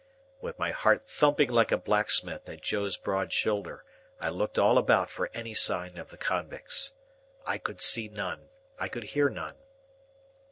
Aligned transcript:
With 0.41 0.57
my 0.57 0.71
heart 0.71 1.07
thumping 1.07 1.51
like 1.51 1.71
a 1.71 1.77
blacksmith 1.77 2.49
at 2.49 2.63
Joe's 2.63 2.97
broad 2.97 3.31
shoulder, 3.31 3.83
I 4.19 4.29
looked 4.29 4.57
all 4.57 4.79
about 4.79 5.11
for 5.11 5.29
any 5.31 5.53
sign 5.53 5.95
of 5.99 6.09
the 6.09 6.17
convicts. 6.17 6.93
I 7.45 7.59
could 7.59 7.79
see 7.79 8.07
none, 8.09 8.49
I 8.79 8.87
could 8.87 9.03
hear 9.03 9.29
none. 9.29 9.57